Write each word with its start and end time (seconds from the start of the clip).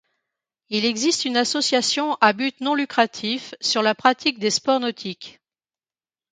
Il 0.69 0.83
existe 0.85 1.25
une 1.25 1.37
association 1.37 2.15
à 2.21 2.33
but 2.33 2.59
non 2.59 2.73
lucratif 2.73 3.53
sur 3.61 3.83
la 3.83 3.93
pratique 3.93 4.39
de 4.39 4.49
sports 4.49 4.79
nautiques. 4.79 5.39